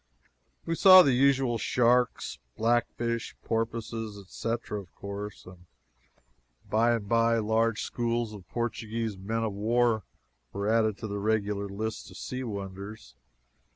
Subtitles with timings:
[0.65, 5.67] We saw the usual sharks, blackfish, porpoises, &c., of course, and
[6.67, 10.01] by and by large schools of Portuguese men of war
[10.53, 13.13] were added to the regular list of sea wonders.